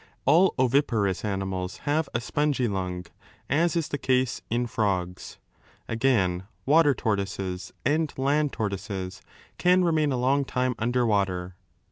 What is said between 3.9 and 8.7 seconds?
case in 3 frogs.^ Again, water tortoises and land